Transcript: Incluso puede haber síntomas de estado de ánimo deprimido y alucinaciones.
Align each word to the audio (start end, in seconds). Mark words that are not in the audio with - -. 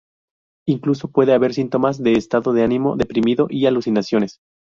Incluso 0.67 1.11
puede 1.11 1.31
haber 1.31 1.53
síntomas 1.53 2.01
de 2.01 2.13
estado 2.13 2.53
de 2.53 2.63
ánimo 2.63 2.95
deprimido 2.95 3.45
y 3.51 3.67
alucinaciones. 3.67 4.39